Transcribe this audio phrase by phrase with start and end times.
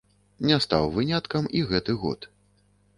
[0.49, 2.31] Не стаў выняткам і гэты год.